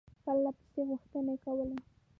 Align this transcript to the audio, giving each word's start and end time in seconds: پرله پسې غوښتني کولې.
پرله 0.23 0.51
پسې 0.57 0.81
غوښتني 0.87 1.35
کولې. 1.43 1.77